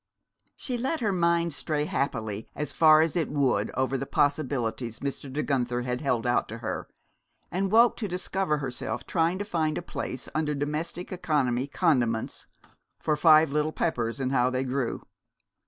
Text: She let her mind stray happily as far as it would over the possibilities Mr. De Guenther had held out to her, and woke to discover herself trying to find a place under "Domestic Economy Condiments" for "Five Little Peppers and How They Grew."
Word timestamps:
She 0.55 0.79
let 0.79 0.99
her 1.01 1.11
mind 1.11 1.53
stray 1.53 1.85
happily 1.85 2.49
as 2.55 2.71
far 2.71 3.01
as 3.01 3.15
it 3.15 3.29
would 3.29 3.69
over 3.75 3.99
the 3.99 4.07
possibilities 4.07 4.97
Mr. 4.99 5.31
De 5.31 5.43
Guenther 5.43 5.83
had 5.83 6.01
held 6.01 6.25
out 6.25 6.49
to 6.49 6.57
her, 6.57 6.87
and 7.51 7.71
woke 7.71 7.97
to 7.97 8.07
discover 8.07 8.57
herself 8.57 9.05
trying 9.05 9.37
to 9.37 9.45
find 9.45 9.77
a 9.77 9.83
place 9.83 10.27
under 10.33 10.55
"Domestic 10.55 11.11
Economy 11.11 11.67
Condiments" 11.67 12.47
for 12.99 13.15
"Five 13.15 13.51
Little 13.51 13.71
Peppers 13.71 14.19
and 14.19 14.31
How 14.31 14.49
They 14.49 14.63
Grew." 14.63 15.03